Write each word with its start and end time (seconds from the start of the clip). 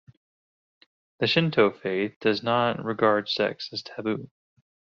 The 1.19 1.27
Shinto 1.27 1.69
faith 1.69 2.15
does 2.19 2.41
not 2.41 2.83
regard 2.83 3.29
sex 3.29 3.69
as 3.71 3.81
a 3.81 3.83
taboo. 3.83 4.31